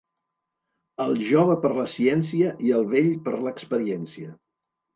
El 1.05 1.13
jove 1.27 1.57
per 1.67 1.71
la 1.81 1.85
ciència 1.93 2.55
i 2.71 2.75
el 2.81 2.89
vell 2.97 3.13
per 3.29 3.37
l'experiència. 3.45 4.37